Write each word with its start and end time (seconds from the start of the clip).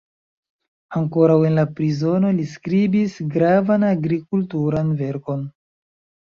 Ankoraŭ 0.99 1.35
en 1.49 1.59
la 1.59 1.65
prizono 1.79 2.31
li 2.37 2.45
skribis 2.53 3.19
gravan 3.37 3.87
agrikulturan 3.91 4.91
verkon. 5.05 5.47